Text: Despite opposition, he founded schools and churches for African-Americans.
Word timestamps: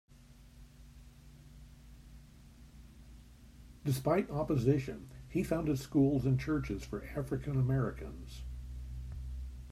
Despite 3.85 4.31
opposition, 4.31 5.11
he 5.29 5.43
founded 5.43 5.77
schools 5.77 6.25
and 6.25 6.39
churches 6.39 6.83
for 6.83 7.05
African-Americans. 7.15 8.41